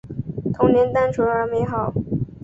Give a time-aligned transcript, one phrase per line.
[0.55, 1.93] 童年单纯而美好